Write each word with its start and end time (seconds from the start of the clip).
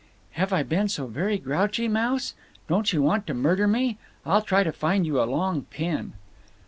"Have 0.31 0.51
I 0.51 0.63
been 0.63 0.89
so 0.89 1.05
very 1.05 1.37
grouchy, 1.37 1.87
Mouse? 1.87 2.33
Don't 2.67 2.91
you 2.91 3.03
want 3.03 3.27
to 3.27 3.35
murder 3.35 3.67
me? 3.67 3.99
I'll 4.25 4.41
try 4.41 4.63
to 4.63 4.71
find 4.71 5.05
you 5.05 5.21
a 5.21 5.25
long 5.29 5.65
pin." 5.69 6.13